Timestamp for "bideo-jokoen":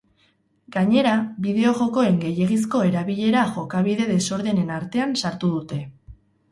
1.47-2.17